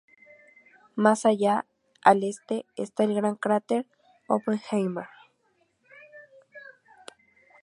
Más 0.95 1.27
allá, 1.27 1.67
al 2.03 2.23
este, 2.23 2.65
está 2.75 3.03
el 3.03 3.13
gran 3.13 3.35
cráter 3.35 3.85
Oppenheimer. 4.27 5.05